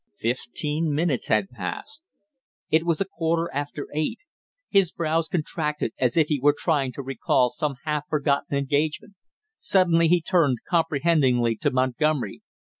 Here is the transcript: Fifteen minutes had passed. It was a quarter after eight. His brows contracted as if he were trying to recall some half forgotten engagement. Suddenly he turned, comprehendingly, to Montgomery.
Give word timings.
Fifteen 0.19 0.95
minutes 0.95 1.27
had 1.27 1.51
passed. 1.51 2.01
It 2.71 2.87
was 2.87 3.01
a 3.01 3.05
quarter 3.05 3.51
after 3.53 3.85
eight. 3.93 4.17
His 4.67 4.91
brows 4.91 5.27
contracted 5.27 5.93
as 5.99 6.17
if 6.17 6.25
he 6.25 6.39
were 6.39 6.55
trying 6.57 6.91
to 6.93 7.03
recall 7.03 7.51
some 7.51 7.75
half 7.83 8.07
forgotten 8.09 8.57
engagement. 8.57 9.13
Suddenly 9.59 10.07
he 10.07 10.19
turned, 10.19 10.57
comprehendingly, 10.67 11.55
to 11.57 11.69
Montgomery. 11.69 12.41